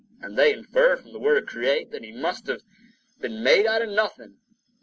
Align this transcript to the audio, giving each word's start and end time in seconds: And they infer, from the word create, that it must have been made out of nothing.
And 0.19 0.35
they 0.35 0.51
infer, 0.51 0.95
from 0.97 1.13
the 1.13 1.19
word 1.19 1.45
create, 1.47 1.91
that 1.91 2.03
it 2.03 2.15
must 2.15 2.47
have 2.47 2.61
been 3.19 3.43
made 3.43 3.67
out 3.67 3.83
of 3.83 3.89
nothing. 3.89 4.39